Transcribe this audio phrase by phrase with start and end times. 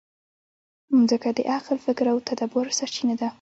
[0.97, 3.27] مځکه د عقل، فکر او تدبر سرچینه ده.